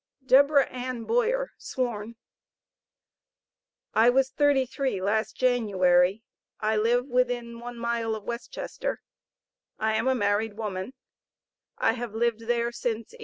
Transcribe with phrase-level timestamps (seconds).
[0.25, 2.15] Deborah Ann Boyer, sworn.
[3.93, 6.23] I was thirty three last January;
[6.59, 9.03] I live within one mile of West Chester;
[9.77, 10.93] I am a married woman;
[11.77, 13.19] I have lived there since 1835.